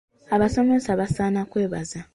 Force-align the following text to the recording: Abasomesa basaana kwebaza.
Abasomesa 0.35 0.99
basaana 0.99 1.41
kwebaza. 1.51 1.99